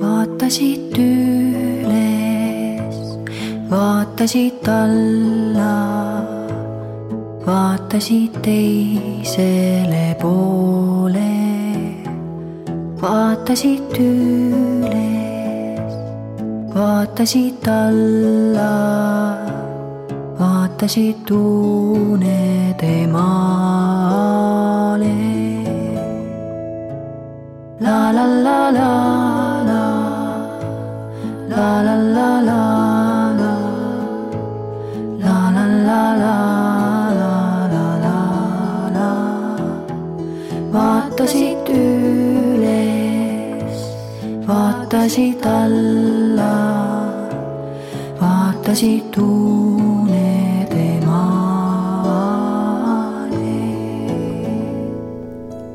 [0.00, 2.96] vaatasid üles,
[3.70, 5.74] vaatasid alla,
[7.44, 11.36] vaatasid teisele poole,
[13.02, 15.94] vaatasid üles,
[16.74, 18.72] vaatasid alla,
[20.40, 25.16] vaatasid unede maale.
[27.80, 29.59] La la la la
[41.20, 43.80] vaatasid üles,
[44.46, 46.54] vaatasid alla,
[48.20, 51.56] vaatasid unede maale.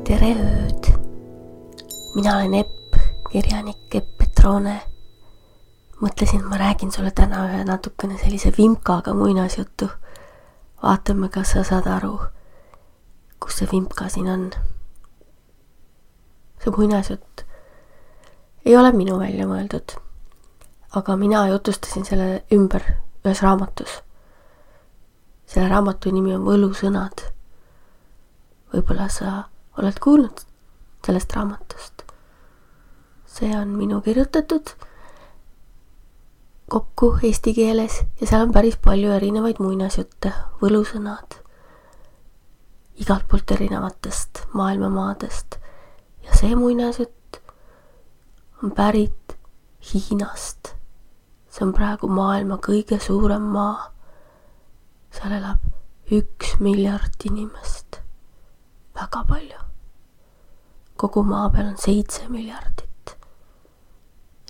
[0.04, 0.84] tere ööd!
[2.14, 2.96] mina olen Epp,
[3.30, 4.95] kirjanik Epp Petrone.
[6.00, 9.88] Mõtlesin, et ma räägin sulle täna ühe natukene sellise vimkaga muinasjutu.
[10.82, 12.20] vaatame, kas sa saad aru,
[13.40, 14.50] kus see vimka siin on.
[16.64, 17.44] see muinasjutt
[18.64, 19.96] ei ole minu välja mõeldud,
[20.90, 22.82] aga mina jutustasin selle ümber
[23.24, 24.02] ühes raamatus.
[25.46, 27.30] selle raamatu nimi on Võlusõnad.
[28.72, 30.40] võib-olla sa oled kuulnud
[31.06, 31.96] sellest raamatust
[33.36, 34.70] see on minu kirjutatud
[36.68, 41.42] kokku eesti keeles ja seal on päris palju erinevaid muinasjutte, võlusõnad
[42.96, 45.56] igalt poolt erinevatest maailmamaadest.
[46.24, 47.40] ja see muinasjutt
[48.62, 49.36] on pärit
[49.86, 50.74] Hiinast.
[51.50, 53.92] see on praegu maailma kõige suurem maa.
[55.12, 58.00] seal elab üks miljard inimest.
[58.94, 59.60] väga palju.
[60.96, 63.16] kogu maa peal on seitse miljardit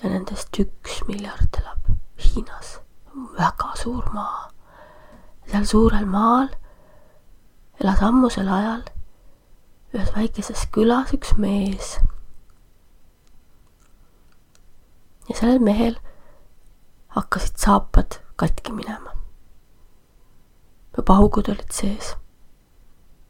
[0.03, 1.86] ja nendest üks miljard elab
[2.19, 2.81] Hiinas.
[3.39, 4.50] väga suur maa.
[5.50, 6.48] seal suurel maal
[7.81, 8.82] elas ammusel ajal
[9.94, 11.97] ühes väikeses külas üks mees.
[15.28, 15.97] ja sellel mehel
[17.16, 19.12] hakkasid saapad katki minema.
[20.97, 22.15] ja paugud olid sees.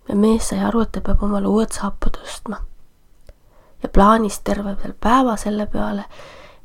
[0.09, 2.63] ja mees sai aru, et ta peab omale uued saapad ostma.
[3.83, 6.05] ja plaanis terve veel päeva selle peale,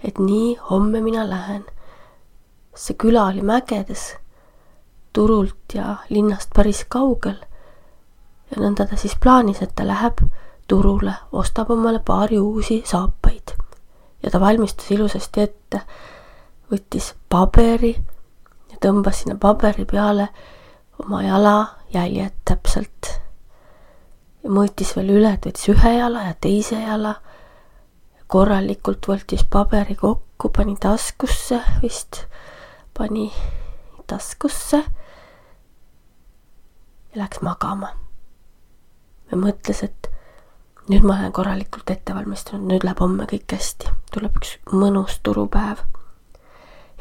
[0.04, 1.66] et nii, homme mina lähen.
[2.76, 4.16] See küla oli mägedes,
[5.14, 7.36] turult ja linnast päris kaugel.
[8.52, 10.22] ja nõnda ta siis plaanis, et ta läheb
[10.68, 13.56] turule, ostab omale paari uusi saapaid.
[14.24, 15.82] ja ta valmistus ilusasti ette,
[16.72, 17.96] võttis paberi
[18.72, 20.30] ja tõmbas sinna paberi peale
[21.04, 23.12] oma jalajäljed täpselt.
[24.44, 27.16] ja mõõtis veel üle, et võttis ühe jala ja teise jala
[28.32, 32.24] korralikult võttis paberi kokku, pani taskusse vist,
[33.02, 33.32] pani
[34.08, 34.78] taskusse
[37.12, 37.88] ja läks magama.
[39.32, 40.10] ja mõtles, et
[40.86, 45.82] nüüd ma olen korralikult ette valmistunud, nüüd läheb homme kõik hästi, tuleb üks mõnus turupäev.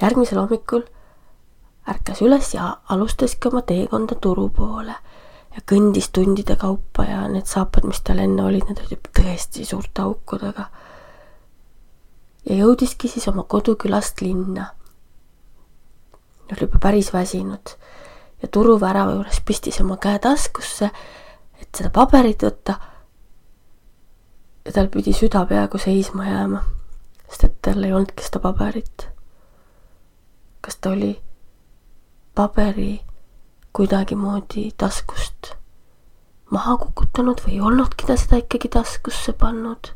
[0.01, 0.87] järgmisel hommikul
[1.91, 4.97] ärkas üles ja alustaski oma teekonda turu poole
[5.53, 10.09] ja kõndis tundide kaupa ja need saapad, mis tal enne olid, need olid tõesti suurte
[10.09, 10.71] aukudega
[12.49, 14.71] ja jõudiski siis oma kodukülast linna.
[16.53, 17.75] Oli juba päris väsinud
[18.43, 20.91] ja turuvärava juures pistis oma käe taskusse,
[21.61, 22.75] et seda paberit võtta.
[24.65, 26.65] ja tal pidi süda peaaegu seisma jääma,
[27.29, 29.09] sest et tal ei olnudki seda paberit.
[30.61, 31.15] kas ta oli
[32.35, 33.01] paberi
[33.73, 35.55] kuidagimoodi taskust
[36.51, 39.93] maha kukutanud või ei olnudki ta seda ikkagi taskusse pannud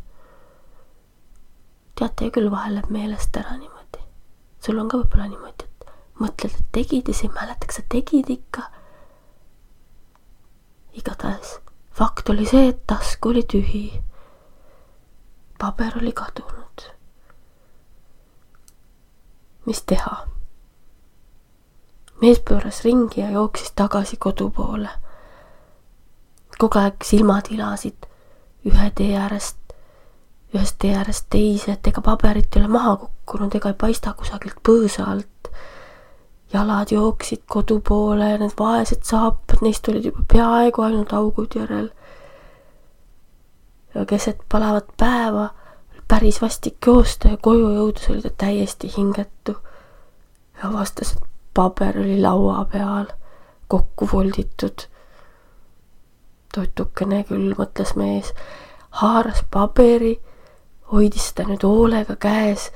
[1.99, 4.03] teate küll, vahel läheb meelest ära niimoodi.
[4.61, 5.74] sul on ka võib-olla niimoodi, et
[6.21, 8.71] mõtled, et tegid ja siis ei mäleta, kas sa tegid ikka.
[10.95, 11.59] igatahes
[11.95, 14.03] fakt oli see, et task oli tühi.
[15.59, 16.87] paber oli kadunud.
[19.67, 20.27] mis teha?
[22.21, 24.91] mees pööras ringi ja jooksis tagasi kodu poole.
[26.59, 28.07] kogu aeg silmad ilasid
[28.65, 29.59] ühe tee äärest
[30.55, 34.61] ühest tee äärest teise, et ega paberit ei ole maha kukkunud ega ei paista kusagilt
[34.69, 35.51] põõsa alt.
[36.55, 41.91] Jalad jooksid kodu poole need vaesed saapad, neist olid juba peaaegu ainult augud järel.
[43.95, 45.51] ja keset palavat päeva
[46.09, 49.57] päris vastik joosta ja koju jõudes oli ta täiesti hingetu.
[50.57, 51.23] ja avastas, et
[51.55, 53.07] paber oli laua peal
[53.69, 54.87] kokku folditud.
[56.55, 58.35] totukene küll, mõtles mees,
[58.91, 60.21] haaras paberi
[60.93, 62.71] hoidis seda nüüd hoolega käes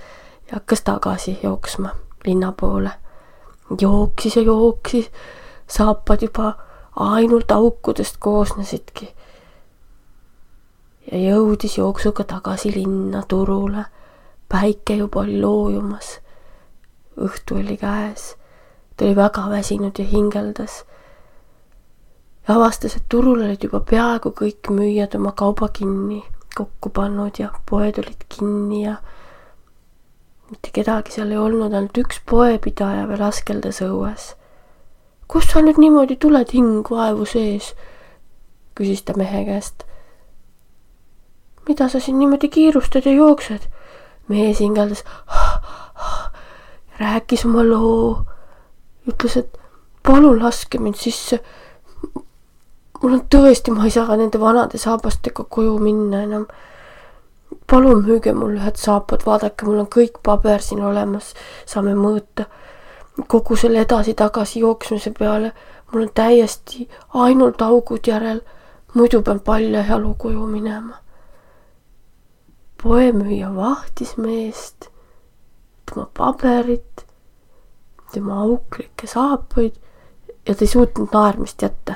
[0.49, 1.95] ja hakkas tagasi jooksma
[2.27, 2.91] linna poole.
[3.81, 5.11] Jooksis ja jooksis,
[5.67, 6.53] saapad juba
[6.97, 9.15] ainult aukudest koosnesidki.
[11.13, 13.85] ja jõudis jooksuga tagasi linna turule.
[14.49, 16.21] päike juba oli loojumas.
[17.21, 18.37] õhtu oli käes.
[18.97, 20.85] ta oli väga väsinud ja hingeldas
[22.49, 26.25] ja avastas, et turul olid juba peaaegu kõik müüjad oma kauba kinni
[26.59, 28.97] kokku pannud ja poed olid kinni ja
[30.51, 34.33] mitte kedagi seal ei olnud, ainult üks poepidaja veel askeldas õues.
[35.29, 37.75] kust sa nüüd niimoodi tuled, hing vaevu sees?
[38.79, 39.85] küsis ta mehe käest.
[41.69, 43.69] mida sa siin niimoodi kiirustad ja jooksed?
[44.29, 45.05] mees hingeldas,
[47.01, 48.25] rääkis oma loo,
[49.09, 49.57] ütles, et
[50.05, 51.41] palun laske mind sisse
[53.03, 56.47] mul on tõesti, ma ei saa nende vanade saabastega koju minna enam.
[57.71, 61.35] Palun müüge mulle ühed saapad, vaadake, mul on kõik paber siin olemas,
[61.67, 62.47] saame mõõta.
[63.29, 65.53] kogu selle edasi-tagasi jooksmise peale
[65.93, 68.41] mul on täiesti ainult augud järel,
[68.95, 70.97] muidu pean palja jalu koju minema.
[72.83, 74.89] poemüüja vahtis meest,
[75.87, 77.07] tema paberit,
[78.13, 79.75] tema auklikke saapaid
[80.47, 81.95] ja ta ei suutnud naermist jätta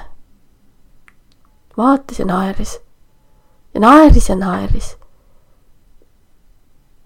[1.77, 2.81] vaatas ja naeris.
[3.75, 4.97] ja naeris ja naeris.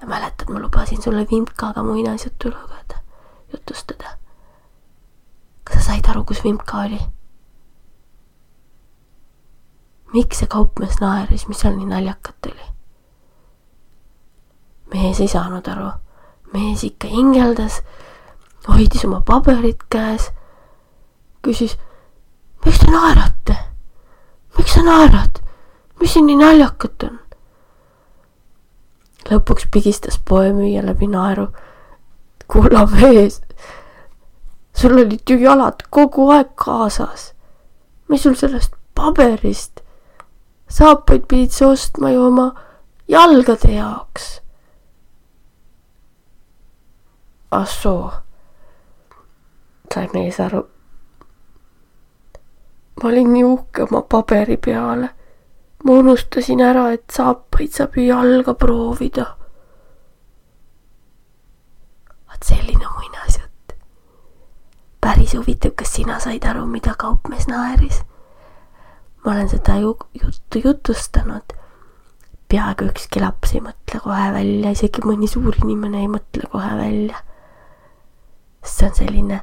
[0.01, 2.99] Ja mäletad, ma lubasin sulle Vimkaga muinasjuttu lugeda,
[3.53, 4.19] jutustada.
[5.65, 7.01] kas sa said aru, kus Vimka oli?
[10.15, 12.69] miks see kaupmees naeris, mis seal nii naljakat oli?
[14.95, 15.91] mees ei saanud aru.
[16.53, 17.83] mees ikka hingeldas,
[18.69, 20.31] hoidis oma paberit käes,
[21.43, 21.79] küsis,
[22.65, 23.57] miks te naerate
[24.59, 25.41] miks sa naerad?
[26.01, 27.19] mis siin nii naljakat on?
[29.31, 31.49] Lõpuks pigistas poemüüja läbi naeru.
[32.47, 33.41] kulla mees,
[34.75, 37.33] sul olid ju jalad kogu aeg kaasas.
[38.09, 39.81] mis sul sellest paberist?
[40.69, 42.53] saapaid pidid sa ostma ju oma
[43.09, 44.41] jalgade jaoks.
[47.51, 48.13] ah soo,
[49.95, 50.67] sai mees aru
[53.03, 55.09] ma olin nii uhke oma paberi peale.
[55.87, 59.27] Ma unustasin ära, et saapaid saab ju jalga proovida.
[62.29, 63.77] vaat selline muinasjutt.
[65.01, 68.03] päris huvitav, kas sina said aru, mida kaupmees naeris?
[69.25, 71.57] ma olen seda ju juttu jutustanud.
[72.49, 77.23] peaaegu ükski laps ei mõtle kohe välja, isegi mõni suur inimene ei mõtle kohe välja.
[78.65, 79.41] see on selline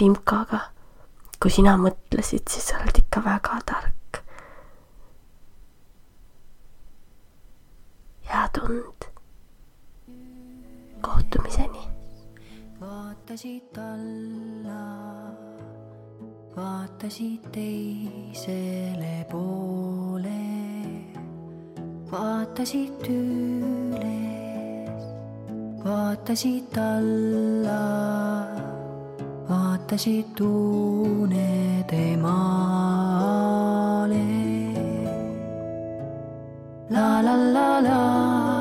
[0.00, 0.60] vimkaga
[1.40, 3.99] kui sina mõtlesid, siis sa oled ikka väga tark.
[8.70, 9.02] Head und.
[11.02, 11.84] kohtumiseni.
[12.80, 14.84] vaatasid alla,
[16.56, 20.44] vaatasid teisele poole,
[22.12, 25.04] vaatasid üles,
[25.84, 27.84] vaatasid alla
[29.50, 33.40] vaatasid unede maale.
[36.90, 38.00] la la la la la,
[38.46, 38.59] la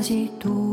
[0.00, 0.67] 几嫉妒。